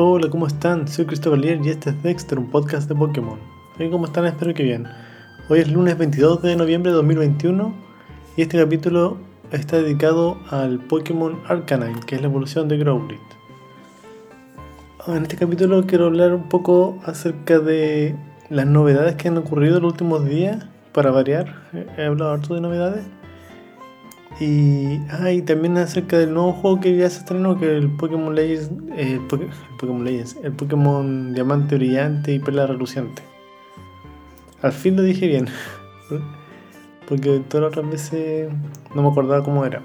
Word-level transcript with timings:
Hola, 0.00 0.30
¿cómo 0.30 0.46
están? 0.46 0.86
Soy 0.86 1.06
Cristóbal 1.06 1.40
Lier 1.40 1.60
y 1.60 1.70
este 1.70 1.90
es 1.90 2.00
Dexter, 2.04 2.38
un 2.38 2.48
podcast 2.48 2.88
de 2.88 2.94
Pokémon. 2.94 3.36
¿Cómo 3.90 4.04
están? 4.06 4.26
Espero 4.26 4.54
que 4.54 4.62
bien. 4.62 4.86
Hoy 5.48 5.58
es 5.58 5.72
lunes 5.72 5.98
22 5.98 6.40
de 6.40 6.54
noviembre 6.54 6.92
de 6.92 6.98
2021 6.98 7.74
y 8.36 8.42
este 8.42 8.58
capítulo 8.58 9.16
está 9.50 9.78
dedicado 9.78 10.38
al 10.50 10.78
Pokémon 10.78 11.40
Arcanine, 11.48 11.98
que 12.06 12.14
es 12.14 12.20
la 12.20 12.28
evolución 12.28 12.68
de 12.68 12.78
Growlithe. 12.78 13.20
Ah, 15.00 15.16
en 15.16 15.24
este 15.24 15.36
capítulo 15.36 15.84
quiero 15.84 16.06
hablar 16.06 16.32
un 16.32 16.48
poco 16.48 17.00
acerca 17.04 17.58
de 17.58 18.14
las 18.50 18.66
novedades 18.66 19.16
que 19.16 19.26
han 19.26 19.36
ocurrido 19.36 19.78
en 19.78 19.82
los 19.82 19.92
últimos 19.94 20.24
días, 20.24 20.64
para 20.92 21.10
variar. 21.10 21.56
He 21.96 22.04
hablado 22.04 22.30
harto 22.30 22.54
de 22.54 22.60
novedades 22.60 23.04
y, 24.40 25.00
ah, 25.10 25.30
también 25.44 25.76
acerca 25.78 26.18
del 26.18 26.32
nuevo 26.32 26.52
juego 26.52 26.80
que 26.80 26.96
ya 26.96 27.10
se 27.10 27.20
estrenó, 27.20 27.58
que 27.58 27.76
el 27.76 27.90
Pokémon 27.90 28.34
Legends, 28.34 28.70
eh, 28.96 29.14
el, 29.14 29.50
Pokémon 29.78 30.04
Legends, 30.04 30.36
el 30.42 30.52
Pokémon 30.52 31.34
Diamante 31.34 31.74
Brillante 31.74 32.32
y 32.32 32.38
Perla 32.38 32.66
Reluciente. 32.66 33.22
Al 34.62 34.72
fin 34.72 34.96
lo 34.96 35.02
dije 35.02 35.26
bien, 35.26 35.46
porque 37.08 37.40
todas 37.48 37.64
las 37.64 37.78
otras 37.78 37.90
veces 37.90 38.52
no 38.94 39.02
me 39.02 39.08
acordaba 39.08 39.42
cómo 39.42 39.64
era. 39.64 39.82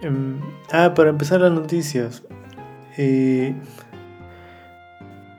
Em, 0.00 0.38
ah, 0.72 0.94
para 0.94 1.10
empezar 1.10 1.40
las 1.40 1.52
noticias. 1.52 2.22
Eh, 2.96 3.54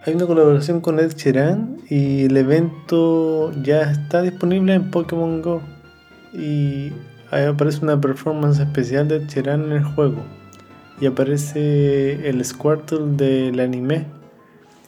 hay 0.05 0.13
una 0.13 0.25
colaboración 0.25 0.81
con 0.81 0.99
Ed 0.99 1.13
Sheeran 1.15 1.77
y 1.89 2.25
el 2.25 2.35
evento 2.35 3.51
ya 3.61 3.91
está 3.91 4.21
disponible 4.21 4.73
en 4.73 4.91
Pokémon 4.91 5.41
Go. 5.41 5.61
Y 6.33 6.91
Ahí 7.31 7.45
aparece 7.45 7.83
una 7.83 8.01
performance 8.01 8.59
especial 8.59 9.07
de 9.07 9.25
Cheran 9.27 9.65
en 9.65 9.71
el 9.73 9.83
juego. 9.83 10.17
Y 10.99 11.05
aparece 11.05 12.27
el 12.27 12.43
Squirtle 12.43 13.15
del 13.15 13.59
anime 13.59 14.07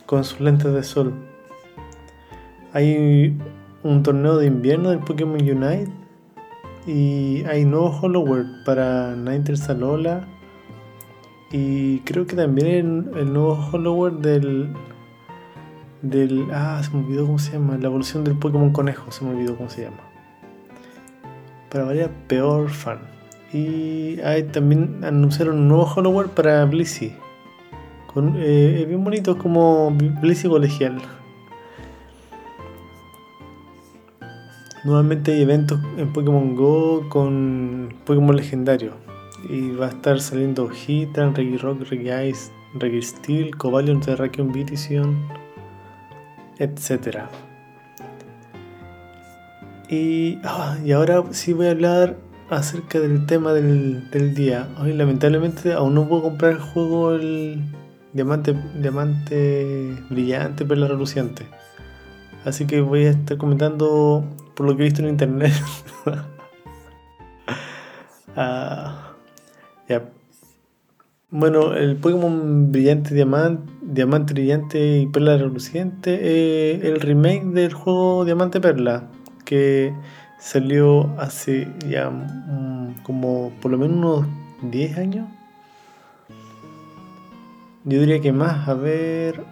con 0.08 0.24
sus 0.24 0.40
lentes 0.42 0.74
de 0.74 0.84
sol. 0.84 1.14
Hay 2.74 3.38
un 3.84 4.04
torneo 4.04 4.38
de 4.38 4.48
invierno 4.48 4.90
del 4.90 5.00
Pokémon 5.00 5.40
Unite. 5.40 5.92
Y 6.88 7.44
hay 7.46 7.64
nuevo 7.64 7.96
Hollower 8.02 8.44
para 8.66 9.16
Ninetales 9.16 9.70
Alola. 9.70 10.28
Y 11.52 12.00
creo 12.00 12.26
que 12.26 12.36
también 12.36 13.12
el, 13.16 13.32
nuevo 13.32 13.54
Hollower 13.72 14.14
del. 14.14 14.74
del. 16.02 16.48
Ah, 16.52 16.82
se 16.84 16.90
me 16.90 17.04
olvidó 17.04 17.28
cómo 17.28 17.38
se 17.38 17.52
llama. 17.52 17.78
La 17.78 17.86
evolución 17.86 18.24
del 18.24 18.36
Pokémon 18.36 18.72
Conejo, 18.72 19.12
se 19.12 19.24
me 19.24 19.32
olvidó 19.32 19.56
cómo 19.58 19.70
se 19.70 19.84
llama 19.84 20.11
para 21.72 21.86
variar 21.86 22.12
peor 22.28 22.70
fan. 22.70 23.00
Y 23.54 24.20
ahí 24.22 24.44
también 24.44 25.04
anunciaron 25.04 25.58
un 25.58 25.68
nuevo 25.70 25.84
Hollower 25.84 26.28
para 26.28 26.66
Blissey. 26.66 27.16
Con, 28.14 28.36
eh, 28.38 28.86
bien 28.88 29.04
bonito 29.04 29.38
como 29.38 29.92
Blissey 29.92 30.50
colegial. 30.50 31.02
Nuevamente 34.84 35.34
hay 35.34 35.44
eventos 35.44 35.80
en 35.98 36.12
Pokémon 36.12 36.56
Go 36.56 37.08
con 37.10 37.94
Pokémon 38.06 38.36
legendarios. 38.36 38.96
Y 39.50 39.72
va 39.72 39.88
a 39.88 39.90
estar 39.90 40.20
saliendo 40.20 40.70
Hitran, 40.70 41.34
Regirock, 41.36 41.82
Regice, 41.90 42.52
Registeel, 42.76 43.56
Cobalion, 43.58 44.00
Terrakion, 44.00 44.52
Vitition, 44.52 45.28
etc. 46.60 47.26
Y, 49.92 50.40
ah, 50.46 50.78
y 50.86 50.94
ahora 50.94 51.22
sí 51.32 51.52
voy 51.52 51.68
a 51.68 51.72
hablar 51.72 52.16
acerca 52.50 53.02
del 53.02 53.26
tema 53.26 53.52
del, 53.52 54.34
día. 54.34 54.70
Hoy 54.80 54.94
lamentablemente 54.94 55.74
aún 55.74 55.96
no 55.96 56.08
puedo 56.08 56.24
comprar 56.24 56.54
el 56.54 56.60
juego 56.60 57.12
el 57.12 57.62
diamante, 58.14 58.56
diamante 58.80 59.98
brillante, 60.10 60.64
perla 60.64 60.88
reluciente. 60.88 61.46
Así 62.46 62.66
que 62.66 62.80
voy 62.80 63.04
a 63.04 63.10
estar 63.10 63.38
comentando 63.38 64.24
por 64.56 64.66
lo 64.66 64.78
que 64.78 64.84
he 64.84 64.86
visto 64.86 65.02
en 65.02 65.10
internet. 65.10 65.54
Ah, 68.34 69.12
bueno, 71.30 71.74
el 71.74 71.98
Pokémon 71.98 72.72
Brillante 72.72 73.14
Diamante, 73.14 73.70
Diamante 73.82 74.34
Brillante 74.34 75.00
y 75.00 75.08
Perla 75.08 75.36
Reluciente 75.38 76.76
es 76.76 76.84
el 76.86 77.02
remake 77.02 77.44
del 77.48 77.74
juego 77.74 78.24
Diamante 78.24 78.62
Perla 78.62 79.10
que 79.52 79.94
salió 80.40 81.14
hace 81.20 81.68
ya 81.90 82.10
mm, 82.10 83.04
como 83.04 83.52
por 83.62 83.70
lo 83.70 83.78
menos 83.78 83.98
unos 83.98 84.72
10 84.72 84.98
años. 84.98 85.28
Yo 87.84 88.00
diría 88.00 88.22
que 88.22 88.32
más, 88.32 88.70
a 88.70 88.76
ver, 88.76 89.44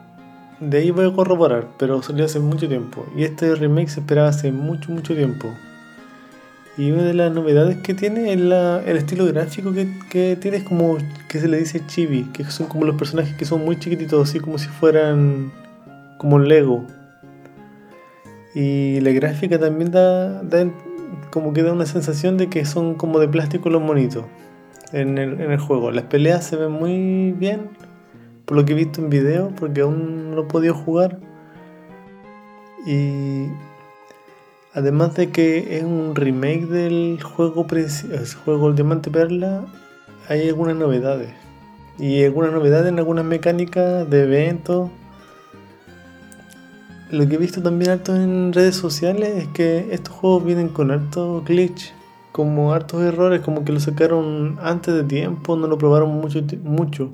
de 0.62 0.78
ahí 0.78 0.92
voy 0.92 1.08
a 1.08 1.14
corroborar, 1.14 1.68
pero 1.78 2.02
salió 2.02 2.24
hace 2.24 2.40
mucho 2.40 2.70
tiempo. 2.70 3.06
Y 3.14 3.24
este 3.24 3.54
remake 3.56 3.90
se 3.90 4.00
esperaba 4.00 4.30
hace 4.30 4.54
mucho, 4.54 4.90
mucho 4.94 5.14
tiempo. 5.14 5.50
Y 6.78 6.92
una 6.92 7.04
de 7.04 7.14
las 7.14 7.34
novedades 7.34 7.80
que 7.80 7.94
tiene 7.94 8.32
es 8.32 8.40
la, 8.40 8.82
el 8.86 8.96
estilo 8.96 9.26
gráfico 9.26 9.74
que, 9.74 9.90
que, 10.10 10.38
tiene, 10.40 10.58
es 10.58 10.64
como 10.64 10.98
que 11.28 11.42
se 11.42 11.50
le 11.50 11.58
dice 11.58 11.86
chibi, 11.88 12.24
que 12.32 12.46
son 12.46 12.68
como 12.68 12.86
los 12.86 12.96
personajes 12.96 13.36
que 13.36 13.44
son 13.44 13.66
muy 13.66 13.78
chiquititos, 13.78 14.30
así 14.30 14.40
como 14.40 14.58
si 14.58 14.70
fueran 14.70 15.52
como 16.20 16.40
Lego. 16.40 16.88
Y 18.60 19.00
la 19.00 19.12
gráfica 19.12 19.58
también 19.58 19.90
da, 19.90 20.44
como 21.32 21.54
que 21.54 21.64
da 21.64 21.72
una 21.72 21.86
sensación 21.86 22.36
de 22.36 22.50
que 22.50 22.66
son 22.66 22.96
como 22.96 23.20
de 23.20 23.30
plástico 23.30 23.70
los 23.70 23.82
monitos 23.82 24.26
en 24.92 25.18
el, 25.18 25.58
juego. 25.58 25.92
Las 25.92 26.04
peleas 26.06 26.44
se 26.44 26.58
ven 26.58 26.72
muy 26.72 27.32
bien, 27.32 27.70
por 28.44 28.58
lo 28.58 28.66
que 28.66 28.74
he 28.74 28.76
visto 28.76 29.00
en 29.00 29.10
video, 29.10 29.54
porque 29.58 29.80
aún 29.80 30.36
no 30.36 30.42
he 30.42 30.44
podido 30.44 30.74
jugar. 30.74 31.20
Y 32.86 33.46
además 34.74 35.16
de 35.16 35.30
que 35.30 35.78
es 35.78 35.86
un 35.86 36.14
remake 36.14 36.66
del 36.66 37.24
juego, 37.24 37.66
el 37.72 38.28
juego 38.44 38.68
El 38.68 38.76
Diamante 38.76 39.10
Perla, 39.10 39.68
hay 40.28 40.50
algunas 40.50 40.76
novedades. 40.76 41.30
Y 41.98 42.26
algunas 42.26 42.52
novedades 42.52 42.92
en 42.92 43.00
algunas 43.00 43.24
mecánicas 43.24 44.10
de 44.10 44.24
eventos 44.24 44.90
lo 47.12 47.28
que 47.28 47.36
he 47.36 47.38
visto 47.38 47.62
también 47.62 47.92
harto 47.92 48.16
en 48.16 48.54
redes 48.54 48.76
sociales 48.76 49.44
es 49.44 49.48
que 49.50 49.88
estos 49.92 50.14
juegos 50.14 50.46
vienen 50.46 50.70
con 50.70 50.92
harto 50.92 51.44
glitch, 51.46 51.94
como 52.32 52.74
hartos 52.74 53.02
errores, 53.02 53.42
como 53.42 53.66
que 53.66 53.72
lo 53.72 53.80
sacaron 53.80 54.58
antes 54.62 54.94
de 54.94 55.04
tiempo, 55.04 55.56
no 55.56 55.68
lo 55.68 55.78
probaron 55.78 56.12
mucho, 56.12 56.42
mucho 56.64 57.10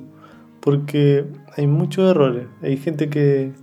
porque 0.60 1.26
hay 1.56 1.68
muchos 1.68 2.10
errores. 2.10 2.48
Hay 2.62 2.78
gente 2.78 3.10
que, 3.10 3.54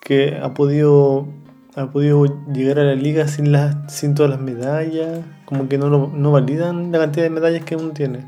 que 0.00 0.38
ha 0.40 0.54
podido 0.54 1.26
ha 1.74 1.90
podido 1.90 2.24
llegar 2.52 2.78
a 2.80 2.84
la 2.84 2.94
liga 2.94 3.28
sin 3.28 3.52
las 3.52 3.92
sin 3.92 4.14
todas 4.14 4.30
las 4.30 4.40
medallas, 4.40 5.20
como 5.44 5.68
que 5.68 5.78
no, 5.78 6.08
no 6.08 6.32
validan 6.32 6.90
la 6.92 6.98
cantidad 6.98 7.24
de 7.24 7.30
medallas 7.30 7.64
que 7.64 7.76
uno 7.76 7.90
tiene. 7.90 8.26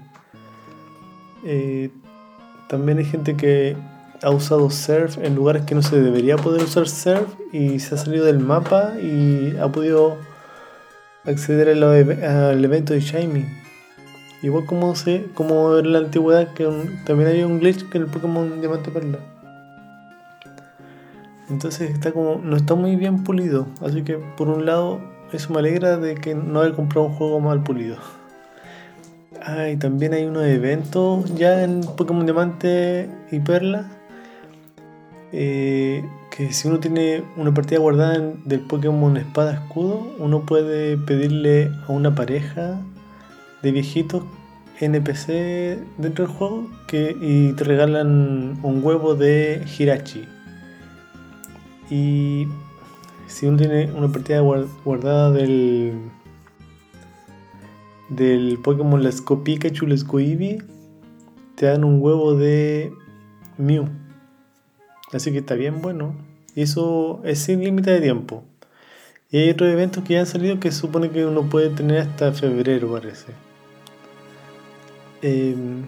Eh, 1.45 1.91
también 2.69 2.99
hay 2.99 3.05
gente 3.05 3.37
que 3.37 3.77
ha 4.23 4.31
usado 4.31 4.71
surf 4.71 5.19
en 5.19 5.35
lugares 5.35 5.63
que 5.65 5.75
no 5.75 5.83
se 5.83 6.01
debería 6.01 6.37
poder 6.37 6.63
usar 6.63 6.89
surf 6.89 7.35
y 7.53 7.79
se 7.79 7.95
ha 7.95 7.99
salido 7.99 8.27
del 8.27 8.39
mapa 8.39 8.95
y 9.01 9.57
ha 9.57 9.69
podido 9.69 10.19
acceder 11.25 11.69
al 11.69 12.65
evento 12.65 12.93
de 12.93 13.01
Shiny. 13.01 13.47
Igual 14.43 14.65
como 14.67 14.95
sé, 14.95 15.27
como 15.35 15.77
en 15.79 15.93
la 15.93 15.99
antigüedad 15.99 16.53
que 16.55 16.65
también 17.05 17.31
había 17.31 17.47
un 17.47 17.61
glitch 17.61 17.89
que 17.91 17.99
el 17.99 18.07
Pokémon 18.07 18.61
Diamante 18.61 18.91
Perla. 18.91 19.19
Entonces 21.51 21.91
está 21.91 22.13
como. 22.13 22.41
no 22.43 22.57
está 22.57 22.75
muy 22.75 22.97
bien 22.97 23.25
pulido. 23.25 23.67
Así 23.85 24.03
que 24.03 24.15
por 24.15 24.49
un 24.49 24.65
lado, 24.65 25.01
eso 25.33 25.53
me 25.53 25.59
alegra 25.59 25.99
de 25.99 26.15
que 26.15 26.35
no 26.35 26.61
haya 26.61 26.75
comprado 26.75 27.07
un 27.07 27.15
juego 27.15 27.41
mal 27.41 27.63
pulido. 27.63 27.97
Ah, 29.43 29.69
y 29.69 29.77
también 29.77 30.15
hay 30.15 30.25
unos 30.25 30.45
eventos 30.45 31.35
ya 31.35 31.65
en 31.65 31.81
Pokémon 31.81 32.25
Diamante 32.25 33.11
y 33.31 33.41
Perla 33.41 33.91
eh, 35.33 36.05
que 36.31 36.53
si 36.53 36.69
uno 36.69 36.81
tiene 36.81 37.23
una 37.37 37.53
partida 37.53 37.81
guardada 37.81 38.19
del 38.45 38.61
Pokémon 38.61 39.17
Espada 39.17 39.55
Escudo, 39.55 40.07
uno 40.19 40.45
puede 40.47 40.97
pedirle 40.97 41.71
a 41.87 41.93
una 41.93 42.15
pareja 42.15 42.81
de 43.63 43.73
viejitos 43.73 44.25
NPC 44.81 45.79
dentro 45.99 46.27
del 46.27 46.35
juego 46.35 46.67
que, 46.87 47.17
y 47.21 47.53
te 47.53 47.65
regalan 47.65 48.59
un 48.63 48.81
huevo 48.83 49.15
de 49.15 49.65
Hirachi. 49.79 50.25
Y 51.91 52.47
si 53.27 53.47
uno 53.47 53.57
tiene 53.59 53.91
una 53.93 54.09
partida 54.09 54.41
guardada 54.41 55.31
del 55.33 55.95
del 58.11 58.59
Pokémon 58.63 59.03
Let's 59.03 59.25
Go 59.25 59.43
Pikachu, 59.43 59.87
Let's 59.87 60.05
Go 60.05 60.19
te 61.55 61.67
dan 61.67 61.85
un 61.85 62.03
huevo 62.03 62.35
de 62.35 62.93
Mew. 63.57 63.89
Así 65.13 65.33
que 65.33 65.39
está 65.39 65.55
bien 65.55 65.83
bueno. 65.83 66.15
Y 66.55 66.63
eso 66.63 67.21
es 67.25 67.39
sin 67.39 67.63
límite 67.63 67.91
de 67.91 68.01
tiempo. 68.01 68.45
Y 69.31 69.39
hay 69.39 69.51
otros 69.51 69.71
eventos 69.71 70.03
que 70.05 70.15
ya 70.15 70.21
han 70.21 70.27
salido 70.27 70.59
que 70.59 70.73
supone 70.73 71.11
que 71.11 71.25
uno 71.25 71.49
puede 71.49 71.71
tener 71.71 72.01
hasta 72.01 72.33
febrero, 72.33 72.93
parece. 72.93 73.33
Em, 75.23 75.85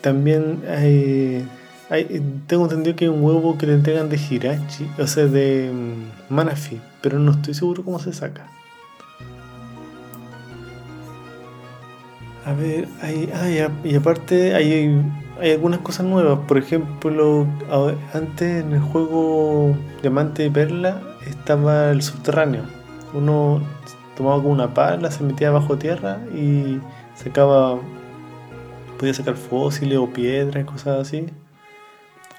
también 0.00 0.62
hay, 0.68 1.46
tengo 2.48 2.64
entendido 2.64 2.96
que 2.96 3.04
hay 3.04 3.10
un 3.10 3.22
huevo 3.22 3.56
que 3.56 3.66
le 3.66 3.74
entregan 3.74 4.08
de 4.08 4.16
Hirachi, 4.16 4.88
o 4.98 5.06
sea, 5.06 5.26
de 5.26 5.70
mm, 5.72 6.34
Manafi, 6.34 6.80
pero 7.00 7.18
no 7.18 7.32
estoy 7.32 7.54
seguro 7.54 7.84
cómo 7.84 7.98
se 8.00 8.12
saca. 8.12 8.48
A 12.44 12.54
ver, 12.54 12.88
hay, 13.00 13.64
y 13.84 13.94
aparte 13.94 14.54
hay, 14.54 15.00
hay 15.40 15.52
algunas 15.52 15.80
cosas 15.80 16.06
nuevas. 16.06 16.40
Por 16.46 16.58
ejemplo, 16.58 17.46
antes 18.12 18.64
en 18.64 18.72
el 18.72 18.80
juego 18.80 19.76
Diamante 20.00 20.46
y 20.46 20.50
Perla 20.50 21.00
estaba 21.26 21.90
el 21.90 22.02
subterráneo. 22.02 22.62
Uno 23.14 23.60
tomaba 24.16 24.42
con 24.42 24.52
una 24.52 24.74
pala, 24.74 25.10
se 25.10 25.24
metía 25.24 25.50
bajo 25.50 25.78
tierra 25.78 26.18
y 26.34 26.80
sacaba. 27.14 27.78
podía 28.98 29.14
sacar 29.14 29.36
fósiles 29.36 29.98
o 29.98 30.08
piedras, 30.08 30.64
cosas 30.64 31.00
así. 31.00 31.26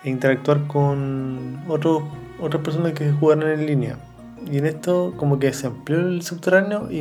E 0.04 0.10
interactuar 0.10 0.68
con 0.68 1.62
otros 1.68 2.04
otras 2.40 2.64
personas 2.64 2.94
que 2.94 3.12
jugaran 3.12 3.50
en 3.50 3.66
línea. 3.66 3.98
Y 4.52 4.58
en 4.58 4.66
esto, 4.66 5.14
como 5.16 5.40
que 5.40 5.54
se 5.54 5.68
amplió 5.68 6.00
el 6.00 6.22
subterráneo 6.22 6.90
e 6.90 6.98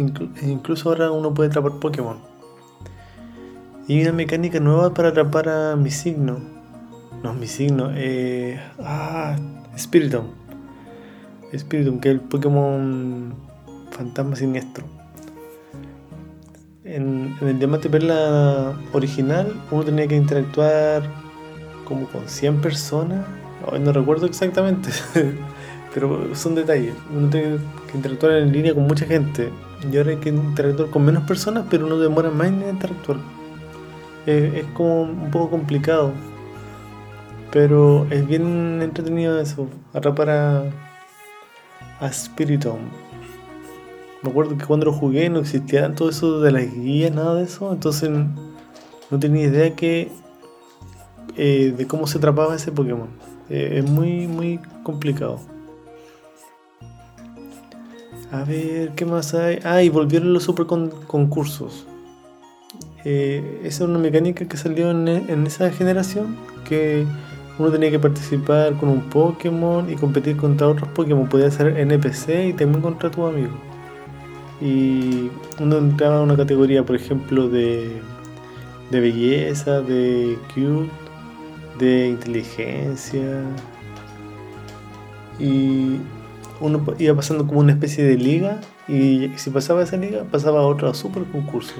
incluso 0.46 0.90
ahora 0.90 1.10
uno 1.10 1.34
puede 1.34 1.48
atrapar 1.48 1.72
Pokémon. 1.80 2.31
Y 3.92 4.00
una 4.00 4.12
mecánica 4.12 4.58
nueva 4.58 4.94
para 4.94 5.10
atrapar 5.10 5.50
a 5.50 5.76
mi 5.76 5.90
signo. 5.90 6.38
No, 7.22 7.34
mi 7.34 7.46
signo. 7.46 7.90
Eh, 7.94 8.58
ah, 8.82 9.36
Spiritomb. 9.76 10.28
Spiritomb, 11.54 12.00
que 12.00 12.08
es 12.08 12.14
el 12.14 12.20
Pokémon 12.22 13.34
fantasma 13.90 14.34
siniestro. 14.34 14.86
En, 16.84 17.36
el 17.42 17.58
Diamante 17.58 17.90
Perla 17.90 18.72
original, 18.94 19.52
uno 19.70 19.84
tenía 19.84 20.08
que 20.08 20.16
interactuar 20.16 21.02
como 21.84 22.06
con 22.06 22.26
100 22.26 22.62
personas. 22.62 23.26
no 23.78 23.92
recuerdo 23.92 24.24
exactamente, 24.24 24.88
pero 25.94 26.34
son 26.34 26.54
detalles. 26.54 26.94
Uno 27.14 27.28
tiene 27.28 27.58
que 27.90 27.98
interactuar 27.98 28.38
en 28.38 28.52
línea 28.52 28.72
con 28.72 28.86
mucha 28.86 29.04
gente. 29.04 29.50
Y 29.92 29.94
ahora 29.98 30.12
hay 30.12 30.16
que 30.16 30.30
interactuar 30.30 30.88
con 30.88 31.04
menos 31.04 31.24
personas, 31.24 31.66
pero 31.68 31.84
uno 31.84 31.98
demora 31.98 32.30
más 32.30 32.46
en 32.46 32.66
interactuar 32.66 33.18
es, 34.26 34.64
como 34.74 35.02
un 35.02 35.30
poco 35.30 35.50
complicado. 35.50 36.12
Pero 37.50 38.06
es 38.10 38.26
bien 38.26 38.80
entretenido 38.80 39.38
eso, 39.38 39.68
atrapar 39.92 40.30
a, 40.30 40.60
a. 42.00 42.10
Me 44.22 44.30
acuerdo 44.30 44.56
que 44.56 44.64
cuando 44.64 44.86
lo 44.86 44.92
jugué 44.92 45.28
no 45.28 45.40
existía 45.40 45.94
todo 45.94 46.08
eso 46.08 46.40
de 46.40 46.52
las 46.52 46.72
guías, 46.72 47.12
nada 47.12 47.34
de 47.34 47.44
eso, 47.44 47.72
entonces 47.72 48.08
no 49.10 49.18
tenía 49.18 49.46
idea 49.46 49.74
que 49.74 50.10
eh, 51.36 51.74
de 51.76 51.86
cómo 51.86 52.06
se 52.06 52.18
atrapaba 52.18 52.54
ese 52.54 52.72
Pokémon. 52.72 53.08
Eh, 53.50 53.78
es 53.78 53.90
muy, 53.90 54.26
muy 54.28 54.60
complicado. 54.82 55.40
A 58.30 58.44
ver, 58.44 58.92
¿qué 58.94 59.04
más 59.04 59.34
hay? 59.34 59.58
Ah, 59.62 59.82
y 59.82 59.90
volvieron 59.90 60.32
los 60.32 60.44
super 60.44 60.66
concursos. 60.66 61.86
Eh, 63.04 63.60
esa 63.64 63.84
es 63.84 63.90
una 63.90 63.98
mecánica 63.98 64.44
que 64.44 64.56
salió 64.56 64.90
en, 64.90 65.46
esa 65.46 65.70
generación 65.70 66.36
que 66.68 67.04
uno 67.58 67.70
tenía 67.70 67.90
que 67.90 67.98
participar 67.98 68.74
con 68.74 68.88
un 68.88 69.02
Pokémon 69.10 69.90
y 69.90 69.96
competir 69.96 70.36
contra 70.36 70.68
otros 70.68 70.88
Pokémon. 70.90 71.28
Podía 71.28 71.50
ser 71.50 71.78
NPC 71.78 72.48
y 72.48 72.52
también 72.52 72.80
contra 72.80 73.10
tu 73.10 73.26
amigo. 73.26 73.52
Y 74.60 75.30
uno 75.60 75.78
entraba 75.78 76.18
en 76.18 76.22
una 76.22 76.36
categoría, 76.36 76.84
por 76.86 76.94
ejemplo, 76.96 77.48
de, 77.48 78.00
de 78.90 79.00
belleza, 79.00 79.80
de 79.80 80.38
cute, 80.54 80.90
de 81.78 82.08
inteligencia. 82.08 83.42
Y 85.40 85.96
uno 86.60 86.84
iba 86.98 87.16
pasando 87.16 87.46
como 87.46 87.60
una 87.60 87.72
especie 87.72 88.04
de 88.04 88.16
liga. 88.16 88.60
Y 88.86 89.30
si 89.36 89.50
pasaba 89.50 89.82
esa 89.82 89.96
liga, 89.96 90.24
pasaba 90.30 90.60
a 90.60 90.62
otro 90.62 90.94
super 90.94 91.24
concurso. 91.24 91.74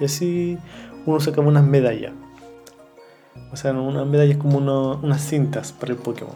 Y 0.00 0.04
así 0.04 0.58
uno 1.06 1.20
sacaba 1.20 1.48
unas 1.48 1.64
medallas. 1.64 2.12
O 3.52 3.56
sea, 3.56 3.72
unas 3.72 4.06
medallas 4.06 4.36
como 4.36 4.58
unas 4.58 5.22
cintas 5.22 5.72
para 5.72 5.92
el 5.92 5.98
Pokémon. 5.98 6.34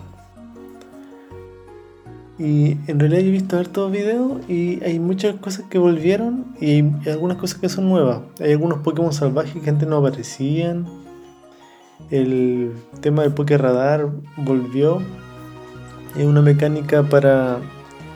Y 2.38 2.78
en 2.86 2.98
realidad 2.98 3.20
yo 3.20 3.28
he 3.28 3.32
visto 3.32 3.58
hartos 3.58 3.92
videos 3.92 4.32
y 4.48 4.82
hay 4.82 4.98
muchas 4.98 5.36
cosas 5.36 5.66
que 5.68 5.78
volvieron 5.78 6.46
y 6.58 6.70
hay 6.70 6.92
algunas 7.08 7.36
cosas 7.36 7.58
que 7.58 7.68
son 7.68 7.90
nuevas. 7.90 8.20
Hay 8.40 8.52
algunos 8.52 8.78
Pokémon 8.78 9.12
salvajes 9.12 9.62
que 9.62 9.68
antes 9.68 9.86
no 9.86 9.98
aparecían. 9.98 10.86
El 12.10 12.72
tema 13.02 13.22
del 13.22 13.34
Poké 13.34 13.58
Radar 13.58 14.08
volvió. 14.38 15.02
Es 16.16 16.24
una 16.24 16.40
mecánica 16.40 17.02
para 17.02 17.58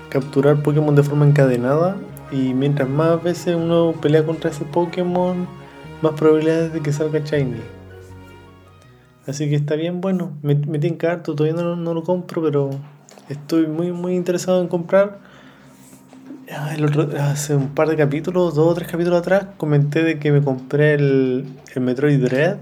capturar 0.08 0.62
Pokémon 0.62 0.94
de 0.94 1.02
forma 1.02 1.26
encadenada 1.26 1.96
y 2.30 2.54
mientras 2.54 2.88
más 2.88 3.22
veces 3.22 3.56
uno 3.56 3.94
pelea 4.00 4.24
contra 4.24 4.50
ese 4.50 4.64
Pokémon, 4.64 5.46
más 6.02 6.12
probabilidades 6.14 6.72
de 6.72 6.80
que 6.80 6.92
salga 6.92 7.20
Shiny. 7.20 7.60
Así 9.26 9.48
que 9.48 9.56
está 9.56 9.74
bien, 9.74 10.00
bueno, 10.00 10.32
me, 10.42 10.54
me 10.54 10.78
tiene 10.78 10.96
carto, 10.96 11.34
todavía 11.34 11.60
no, 11.62 11.76
no, 11.76 11.94
lo 11.94 12.02
compro, 12.02 12.42
pero 12.42 12.70
estoy 13.28 13.66
muy 13.66 13.92
muy 13.92 14.14
interesado 14.14 14.60
en 14.60 14.68
comprar. 14.68 15.18
Ah, 16.50 16.76
hace 17.30 17.54
un 17.54 17.68
par 17.68 17.88
de 17.88 17.96
capítulos, 17.96 18.54
dos 18.54 18.72
o 18.72 18.74
tres 18.74 18.88
capítulos 18.88 19.20
atrás, 19.20 19.46
comenté 19.56 20.02
de 20.02 20.18
que 20.18 20.30
me 20.30 20.42
compré 20.42 20.94
el, 20.94 21.46
el 21.74 21.82
Metroid 21.82 22.22
Dread 22.22 22.58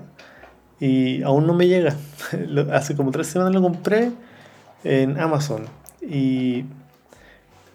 y 0.79 1.23
aún 1.23 1.47
no 1.47 1.55
me 1.55 1.67
llega. 1.67 1.97
hace 2.73 2.95
como 2.95 3.11
tres 3.11 3.27
semanas 3.27 3.55
lo 3.55 3.63
compré 3.63 4.13
en 4.85 5.19
Amazon 5.19 5.65
y 6.01 6.65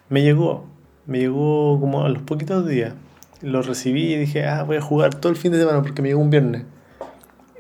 me 0.10 0.22
llegó 0.22 0.66
me 1.08 1.20
llegó 1.20 1.80
como 1.80 2.06
a 2.06 2.10
los 2.10 2.22
poquitos 2.22 2.68
días. 2.68 2.94
Lo 3.42 3.62
recibí 3.62 4.14
y 4.14 4.18
dije, 4.18 4.46
ah, 4.46 4.64
voy 4.64 4.78
a 4.78 4.82
jugar 4.82 5.16
todo 5.16 5.32
el 5.32 5.38
fin 5.38 5.52
de 5.52 5.60
semana 5.60 5.82
porque 5.82 6.02
me 6.02 6.10
llegó 6.10 6.22
un 6.22 6.30
viernes. 6.30 6.64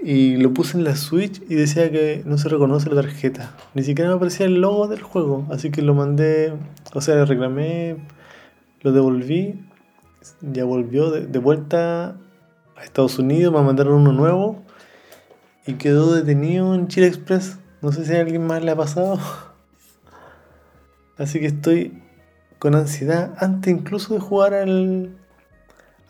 Y 0.03 0.37
lo 0.37 0.53
puse 0.53 0.77
en 0.77 0.83
la 0.83 0.95
Switch 0.95 1.41
y 1.49 1.55
decía 1.55 1.89
que 1.91 2.21
no 2.25 2.37
se 2.37 2.49
reconoce 2.49 2.89
la 2.89 3.01
tarjeta. 3.01 3.55
Ni 3.73 3.83
siquiera 3.83 4.09
me 4.09 4.17
aparecía 4.17 4.45
el 4.45 4.61
logo 4.61 4.87
del 4.87 5.01
juego. 5.01 5.47
Así 5.49 5.71
que 5.71 5.81
lo 5.81 5.95
mandé, 5.95 6.53
o 6.93 7.01
sea, 7.01 7.15
le 7.15 7.25
reclamé, 7.25 7.97
lo 8.81 8.91
devolví. 8.91 9.59
Ya 10.41 10.65
volvió 10.65 11.09
de, 11.09 11.25
de 11.25 11.39
vuelta 11.39 12.17
a 12.75 12.83
Estados 12.83 13.17
Unidos, 13.17 13.53
me 13.53 13.61
mandaron 13.61 13.93
uno 13.93 14.11
nuevo. 14.11 14.63
Y 15.65 15.73
quedó 15.73 16.13
detenido 16.13 16.75
en 16.75 16.87
Chile 16.87 17.07
Express. 17.07 17.59
No 17.81 17.91
sé 17.91 18.05
si 18.05 18.13
a 18.15 18.21
alguien 18.21 18.45
más 18.45 18.63
le 18.63 18.71
ha 18.71 18.75
pasado. 18.75 19.19
Así 21.17 21.39
que 21.39 21.47
estoy 21.47 22.01
con 22.59 22.75
ansiedad 22.75 23.33
antes 23.37 23.73
incluso 23.73 24.13
de 24.13 24.19
jugar 24.19 24.53
al, 24.53 25.15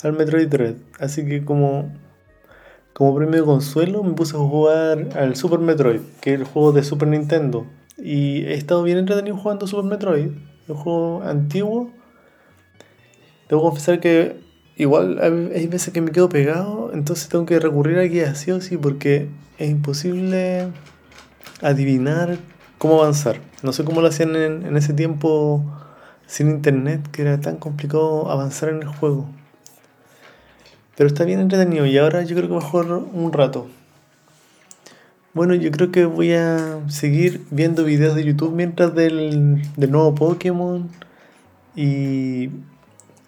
al 0.04 0.13
Metroid 0.13 0.48
Dread. 0.48 0.75
Así 1.00 1.25
que 1.25 1.44
como, 1.44 1.92
como 2.94 3.16
premio 3.16 3.42
de 3.42 3.46
consuelo 3.46 4.04
me 4.04 4.13
puse 4.13 4.36
a 4.36 4.39
jugar 4.39 5.10
al 5.18 5.36
Super 5.36 5.60
Metroid, 5.60 6.01
que 6.22 6.34
es 6.34 6.39
el 6.39 6.46
juego 6.46 6.72
de 6.72 6.84
Super 6.84 7.08
Nintendo. 7.08 7.66
Y 7.98 8.44
he 8.46 8.54
estado 8.54 8.84
bien 8.84 8.98
entretenido 8.98 9.36
jugando 9.38 9.68
Super 9.68 9.86
Metroid, 9.86 10.30
un 10.68 10.75
juego 10.75 11.24
antiguo. 11.24 11.92
Debo 13.50 13.63
confesar 13.63 14.00
que 14.00 14.39
igual 14.75 15.20
hay 15.22 15.68
veces 15.68 15.94
que 15.94 16.01
me 16.01 16.12
quedo 16.12 16.30
pegado, 16.30 16.92
entonces 16.94 17.30
tengo 17.30 17.46
que 17.46 17.60
recurrir 17.60 17.98
a 17.98 18.04
guías 18.04 18.38
sí 18.38 18.51
o 18.51 18.62
sí, 18.62 18.77
porque 18.77 19.30
es 19.58 19.70
imposible 19.70 20.68
adivinar 21.62 22.38
cómo 22.77 23.01
avanzar. 23.01 23.39
No 23.63 23.74
sé 23.74 23.84
cómo 23.84 24.01
lo 24.01 24.08
hacían 24.08 24.36
en, 24.36 24.66
en 24.66 24.77
ese 24.77 24.94
tiempo 24.94 25.66
sin 26.27 26.50
internet 26.50 27.10
que 27.12 27.24
era 27.24 27.39
tan 27.41 27.57
complicado 27.57 28.29
avanzar 28.29 28.69
en 28.69 28.84
el 28.84 28.88
juego. 28.88 29.25
Pero 30.96 31.07
está 31.07 31.24
bien 31.24 31.39
entretenido 31.39 31.86
y 31.86 31.98
ahora 31.98 32.24
yo 32.24 32.36
creo 32.36 32.50
que 32.50 32.65
jugar 32.65 32.91
un 32.91 33.34
rato. 33.34 33.67
Bueno, 35.34 35.53
yo 35.53 35.72
creo 35.72 35.91
que 35.91 36.05
voy 36.05 36.34
a 36.34 36.79
seguir 36.89 37.46
viendo 37.51 37.84
videos 37.84 38.15
de 38.15 38.24
YouTube 38.24 38.53
mientras 38.53 38.96
del, 38.96 39.62
del 39.75 39.91
nuevo 39.91 40.15
Pokémon 40.15 40.89
y 41.75 42.50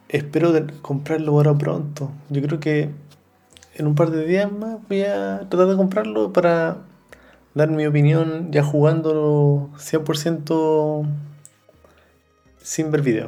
espero 0.10 0.52
comprarlo 0.82 1.34
ahora 1.34 1.56
pronto. 1.56 2.12
Yo 2.30 2.42
creo 2.42 2.60
que 2.60 2.90
en 3.76 3.88
un 3.88 3.96
par 3.96 4.10
de 4.12 4.26
días 4.26 4.52
más 4.52 4.78
voy 4.90 5.04
a 5.04 5.48
tratar 5.50 5.68
de 5.68 5.76
comprarlo 5.78 6.34
para 6.34 6.78
dar 7.54 7.70
mi 7.70 7.86
opinión 7.86 8.52
ya 8.52 8.64
jugándolo 8.64 9.70
100% 9.78 11.06
sin 12.62 12.92
ver 12.92 13.02
video. 13.02 13.28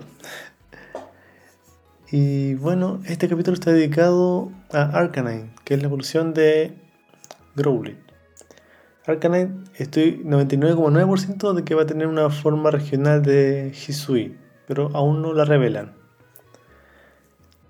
Y 2.11 2.55
bueno, 2.55 2.99
este 3.05 3.29
capítulo 3.29 3.53
está 3.53 3.71
dedicado 3.71 4.51
a 4.71 4.83
Arcanine, 4.83 5.51
que 5.63 5.75
es 5.75 5.81
la 5.81 5.87
evolución 5.87 6.33
de 6.33 6.73
Growlithe. 7.55 8.03
Arcanine, 9.07 9.63
estoy 9.77 10.21
99,9% 10.23 11.53
de 11.53 11.63
que 11.63 11.73
va 11.73 11.83
a 11.83 11.85
tener 11.85 12.07
una 12.07 12.29
forma 12.29 12.69
regional 12.69 13.23
de 13.23 13.71
Hisui, 13.73 14.37
pero 14.67 14.91
aún 14.93 15.21
no 15.21 15.33
la 15.33 15.45
revelan. 15.45 15.93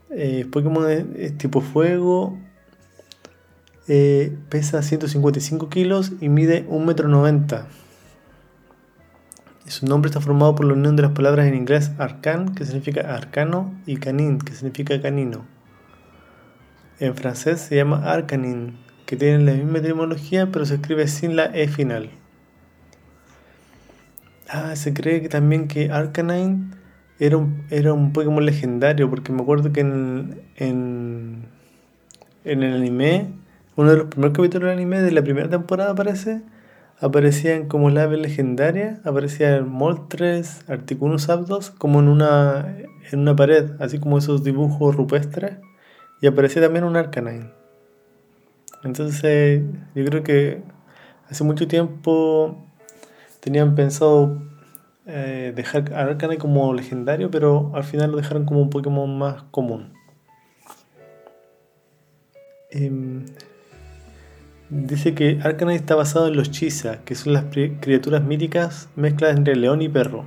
Eh, 0.09 0.45
Pokémon 0.51 0.89
es, 0.89 1.37
tipo 1.37 1.61
fuego. 1.61 2.37
Eh, 3.87 4.37
pesa 4.49 4.81
155 4.81 5.69
kilos 5.69 6.13
y 6.21 6.29
mide 6.29 6.67
1,90 6.67 7.59
m. 7.59 7.80
Su 9.71 9.85
nombre 9.85 10.09
está 10.09 10.19
formado 10.19 10.53
por 10.53 10.65
la 10.65 10.73
unión 10.73 10.97
de 10.97 11.03
las 11.03 11.13
palabras 11.13 11.47
en 11.47 11.55
inglés 11.55 11.93
arcan, 11.97 12.53
que 12.53 12.65
significa 12.65 13.15
arcano, 13.15 13.73
y 13.85 13.95
canin, 13.95 14.37
que 14.37 14.51
significa 14.51 15.01
canino. 15.01 15.45
En 16.99 17.15
francés 17.15 17.61
se 17.61 17.77
llama 17.77 18.03
arcanin, 18.11 18.75
que 19.05 19.15
tiene 19.15 19.45
la 19.45 19.53
misma 19.53 19.77
etimología 19.77 20.51
pero 20.51 20.65
se 20.65 20.75
escribe 20.75 21.07
sin 21.07 21.37
la 21.37 21.45
E 21.45 21.69
final. 21.69 22.09
Ah, 24.49 24.75
se 24.75 24.93
cree 24.93 25.21
que 25.21 25.29
también 25.29 25.69
que 25.69 25.89
Arcanine 25.89 26.71
era 27.17 27.37
un, 27.37 27.63
era 27.69 27.93
un 27.93 28.11
Pokémon 28.11 28.45
legendario, 28.45 29.09
porque 29.09 29.31
me 29.31 29.41
acuerdo 29.41 29.71
que 29.71 29.79
en, 29.79 30.41
en, 30.57 31.45
en 32.43 32.63
el 32.63 32.75
anime, 32.75 33.29
uno 33.77 33.91
de 33.91 33.97
los 33.99 34.07
primeros 34.07 34.35
capítulos 34.35 34.67
del 34.67 34.77
anime 34.77 34.99
de 34.99 35.13
la 35.13 35.23
primera 35.23 35.49
temporada 35.49 35.91
aparece, 35.91 36.41
aparecían 37.01 37.67
como 37.67 37.89
aves 37.89 38.19
legendarias, 38.19 39.05
aparecían 39.05 39.67
Moltres, 39.67 40.63
Articunus 40.69 41.29
Abdos, 41.29 41.71
como 41.71 41.99
en 41.99 42.07
una, 42.07 42.77
en 43.11 43.19
una 43.19 43.35
pared, 43.35 43.71
así 43.79 43.99
como 43.99 44.19
esos 44.19 44.43
dibujos 44.43 44.95
rupestres, 44.95 45.57
y 46.21 46.27
aparecía 46.27 46.61
también 46.61 46.85
un 46.85 46.95
Arcanine. 46.95 47.49
Entonces, 48.83 49.63
yo 49.95 50.05
creo 50.05 50.23
que 50.23 50.61
hace 51.27 51.43
mucho 51.43 51.67
tiempo 51.67 52.63
tenían 53.39 53.73
pensado 53.73 54.39
eh, 55.07 55.53
dejar 55.55 55.91
a 55.93 56.01
Arcanine 56.01 56.37
como 56.37 56.71
legendario, 56.73 57.31
pero 57.31 57.71
al 57.73 57.83
final 57.83 58.11
lo 58.11 58.17
dejaron 58.17 58.45
como 58.45 58.61
un 58.61 58.69
Pokémon 58.69 59.17
más 59.17 59.41
común. 59.49 59.93
Em, 62.69 63.25
Dice 64.73 65.13
que 65.13 65.37
Arcanine 65.43 65.75
está 65.75 65.95
basado 65.95 66.29
en 66.29 66.37
los 66.37 66.49
Chisa, 66.49 67.01
que 67.03 67.13
son 67.13 67.33
las 67.33 67.43
criaturas 67.81 68.23
míticas 68.23 68.87
mezclas 68.95 69.35
entre 69.35 69.57
león 69.57 69.81
y 69.81 69.89
perro. 69.89 70.23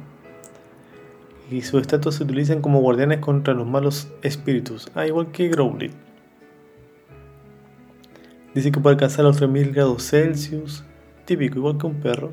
Y 1.51 1.63
sus 1.63 1.81
estatus 1.81 2.17
se 2.17 2.25
utilizan 2.25 2.61
como 2.61 2.83
guardianes 2.83 3.21
contra 3.21 3.55
los 3.55 3.67
malos 3.67 4.13
espíritus, 4.21 4.91
ah, 4.95 5.07
igual 5.07 5.33
que 5.33 5.49
Growlithe. 5.49 5.95
Dice 8.55 8.71
que 8.71 8.81
puede 8.81 8.97
alcanzar 8.97 9.25
los 9.25 9.39
3000 9.39 9.73
grados 9.73 10.11
Celsius, 10.11 10.85
típico, 11.25 11.57
igual 11.57 11.79
que 11.79 11.87
un 11.87 12.01
perro. 12.01 12.33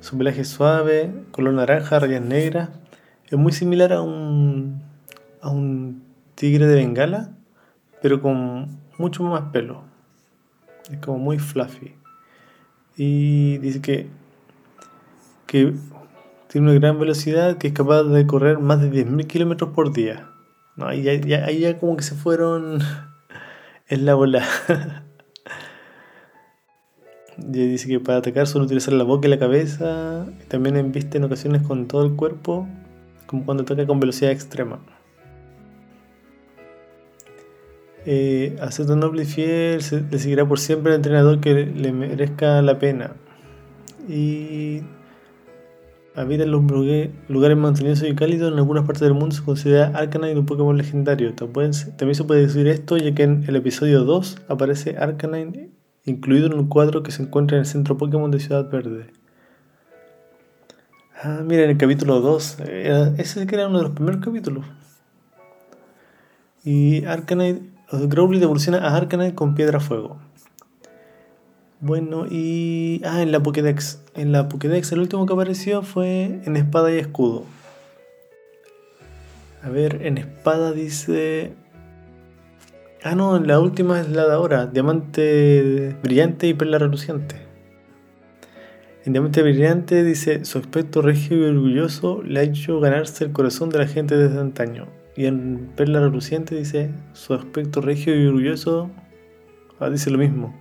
Su 0.00 0.18
pelaje 0.18 0.40
es 0.40 0.48
suave, 0.48 1.12
color 1.30 1.54
naranja, 1.54 2.00
rayas 2.00 2.24
negras. 2.24 2.70
Es 3.28 3.38
muy 3.38 3.52
similar 3.52 3.92
a 3.92 4.02
un, 4.02 4.82
a 5.40 5.50
un 5.50 6.02
tigre 6.34 6.66
de 6.66 6.74
Bengala, 6.74 7.30
pero 8.02 8.20
con 8.20 8.80
mucho 8.98 9.22
más 9.22 9.52
pelo. 9.52 9.93
Es 10.90 10.98
como 10.98 11.18
muy 11.18 11.38
fluffy. 11.38 11.94
Y 12.96 13.58
dice 13.58 13.80
que, 13.80 14.08
que 15.46 15.72
tiene 16.48 16.70
una 16.70 16.78
gran 16.78 16.98
velocidad, 16.98 17.58
que 17.58 17.68
es 17.68 17.72
capaz 17.72 18.04
de 18.04 18.26
correr 18.26 18.58
más 18.58 18.80
de 18.80 18.90
10.000 18.90 19.26
kilómetros 19.26 19.70
por 19.70 19.92
día. 19.92 20.30
No, 20.76 20.86
ahí, 20.86 21.02
ya, 21.02 21.44
ahí 21.44 21.60
ya 21.60 21.78
como 21.78 21.96
que 21.96 22.02
se 22.02 22.14
fueron 22.14 22.80
en 23.88 24.04
la 24.04 24.14
bola. 24.14 24.44
Y 27.36 27.66
dice 27.66 27.88
que 27.88 28.00
para 28.00 28.18
atacar 28.18 28.46
suele 28.46 28.66
utilizar 28.66 28.94
la 28.94 29.04
boca 29.04 29.26
y 29.26 29.30
la 29.30 29.38
cabeza. 29.38 30.26
También 30.48 30.76
embiste 30.76 31.18
en 31.18 31.24
ocasiones 31.24 31.62
con 31.62 31.88
todo 31.88 32.04
el 32.04 32.14
cuerpo, 32.14 32.68
como 33.26 33.44
cuando 33.44 33.64
ataca 33.64 33.86
con 33.86 33.98
velocidad 33.98 34.30
extrema. 34.30 34.78
Eh, 38.06 38.56
un 38.78 39.00
noble 39.00 39.22
y 39.22 39.26
fiel, 39.26 39.80
le 40.10 40.18
seguirá 40.18 40.46
por 40.46 40.58
siempre 40.58 40.92
el 40.92 40.96
entrenador 40.96 41.40
que 41.40 41.66
le 41.66 41.92
merezca 41.92 42.60
la 42.60 42.78
pena. 42.78 43.12
Y 44.08 44.82
habita 46.14 46.44
en 46.44 46.50
los 46.50 46.62
lugares 47.28 47.56
montañosos 47.56 48.08
y 48.08 48.14
cálidos 48.14 48.52
en 48.52 48.58
algunas 48.58 48.84
partes 48.84 49.02
del 49.02 49.14
mundo 49.14 49.34
se 49.34 49.42
considera 49.42 49.86
Arcanine 49.94 50.38
un 50.38 50.46
Pokémon 50.46 50.76
legendario. 50.76 51.34
También 51.34 51.72
se 51.72 52.24
puede 52.24 52.42
decir 52.42 52.66
esto 52.66 52.96
ya 52.98 53.14
que 53.14 53.22
en 53.22 53.44
el 53.48 53.56
episodio 53.56 54.04
2 54.04 54.42
aparece 54.48 54.96
Arcanine 54.98 55.70
incluido 56.04 56.46
en 56.46 56.54
un 56.54 56.68
cuadro 56.68 57.02
que 57.02 57.10
se 57.10 57.22
encuentra 57.22 57.56
en 57.56 57.60
el 57.60 57.66
centro 57.66 57.96
Pokémon 57.96 58.30
de 58.30 58.38
Ciudad 58.38 58.70
Verde. 58.70 59.06
Ah, 61.22 61.40
mira, 61.42 61.64
en 61.64 61.70
el 61.70 61.78
capítulo 61.78 62.20
2, 62.20 62.58
ese 63.16 63.46
que 63.46 63.54
era 63.54 63.68
uno 63.68 63.78
de 63.78 63.84
los 63.84 63.92
primeros 63.92 64.22
capítulos. 64.22 64.66
Y 66.62 67.04
Arcanine 67.06 67.73
Growlithe 67.90 68.44
evoluciona 68.44 68.78
a 68.78 68.96
Arcanine 68.96 69.34
con 69.34 69.54
piedra 69.54 69.80
fuego. 69.80 70.18
Bueno, 71.80 72.26
y. 72.30 73.02
Ah, 73.04 73.20
en 73.22 73.30
la 73.30 73.42
Pokédex. 73.42 74.02
En 74.14 74.32
la 74.32 74.48
Pokédex, 74.48 74.90
el 74.92 75.00
último 75.00 75.26
que 75.26 75.34
apareció 75.34 75.82
fue 75.82 76.40
en 76.44 76.56
espada 76.56 76.90
y 76.92 76.96
escudo. 76.98 77.44
A 79.62 79.68
ver, 79.68 80.00
en 80.02 80.18
espada 80.18 80.72
dice. 80.72 81.52
Ah, 83.02 83.14
no, 83.14 83.38
la 83.38 83.60
última 83.60 84.00
es 84.00 84.08
la 84.08 84.26
de 84.26 84.32
ahora: 84.32 84.66
diamante 84.66 85.94
brillante 86.02 86.46
y 86.46 86.54
perla 86.54 86.78
reluciente. 86.78 87.36
En 89.04 89.12
diamante 89.12 89.42
brillante 89.42 90.02
dice: 90.04 90.46
su 90.46 90.56
aspecto 90.58 91.02
regio 91.02 91.36
y 91.36 91.50
orgulloso 91.50 92.22
le 92.22 92.40
ha 92.40 92.44
hecho 92.44 92.80
ganarse 92.80 93.24
el 93.24 93.32
corazón 93.32 93.68
de 93.68 93.78
la 93.78 93.86
gente 93.86 94.16
desde 94.16 94.40
antaño. 94.40 94.86
Y 95.16 95.26
en 95.26 95.70
Perla 95.76 96.00
Reluciente 96.00 96.54
dice, 96.54 96.90
su 97.12 97.34
aspecto 97.34 97.80
regio 97.80 98.20
y 98.20 98.26
orgulloso 98.26 98.90
ah, 99.78 99.90
dice 99.90 100.10
lo 100.10 100.18
mismo. 100.18 100.54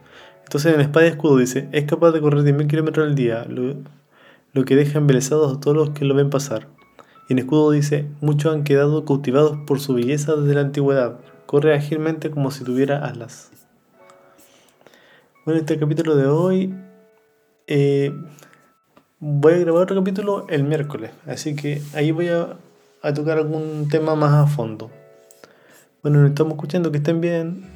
Entonces 0.44 0.74
en 0.74 0.82
Espada 0.82 1.08
y 1.08 1.10
Escudo 1.10 1.38
dice, 1.38 1.70
es 1.72 1.86
capaz 1.86 2.12
de 2.12 2.22
correr 2.22 2.44
10.000 2.44 2.68
kilómetros 2.68 3.08
al 3.08 3.16
día, 3.16 3.46
lo, 3.46 4.66
que 4.66 4.76
deja 4.76 5.00
embelesados 5.00 5.58
a 5.58 5.60
todos 5.60 5.76
los 5.76 5.90
que 5.92 6.06
lo 6.06 6.14
ven 6.14 6.30
pasar. 6.30 6.68
Y 7.30 7.34
en 7.34 7.40
Escudo 7.40 7.72
dice, 7.72 8.08
muchos 8.22 8.54
han 8.54 8.64
quedado 8.64 9.06
cautivados 9.06 9.58
por 9.66 9.80
su 9.80 9.94
belleza 9.96 10.36
desde 10.36 10.54
la 10.54 10.62
antigüedad. 10.62 11.20
Corre 11.46 11.74
ágilmente 11.74 12.30
como 12.30 12.52
si 12.52 12.64
tuviera 12.64 13.06
alas. 13.06 13.52
Bueno, 15.46 15.60
este 15.60 15.78
capítulo 15.80 16.16
de 16.16 16.28
hoy... 16.28 16.76
Eh, 17.66 18.12
voy 19.26 19.54
a 19.54 19.58
grabar 19.58 19.84
otro 19.84 19.96
capítulo 19.96 20.46
el 20.50 20.66
miércoles, 20.66 21.12
así 21.26 21.56
que 21.56 21.82
ahí 21.94 22.12
voy 22.12 22.28
a 22.28 22.58
a 23.04 23.14
tocar 23.14 23.38
algún 23.38 23.90
tema 23.90 24.16
más 24.16 24.34
a 24.34 24.48
fondo. 24.48 24.90
Bueno, 26.02 26.22
nos 26.22 26.30
estamos 26.30 26.54
escuchando, 26.54 26.92
que 26.92 26.98
estén 26.98 27.22
bien. 27.22 27.73